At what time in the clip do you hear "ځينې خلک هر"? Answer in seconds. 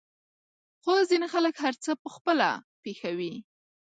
1.09-1.75